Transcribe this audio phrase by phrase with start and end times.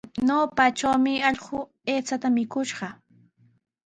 [0.27, 1.57] Ñawpatrawmi allqu
[1.91, 2.87] aychata mikuskishqa.